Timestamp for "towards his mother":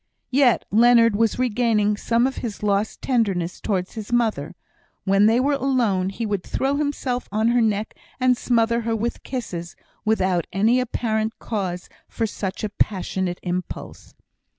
3.61-4.55